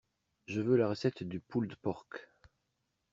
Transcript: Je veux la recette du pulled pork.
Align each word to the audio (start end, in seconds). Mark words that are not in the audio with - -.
Je 0.47 0.61
veux 0.61 0.77
la 0.77 0.87
recette 0.89 1.21
du 1.21 1.39
pulled 1.39 1.75
pork. 1.75 2.27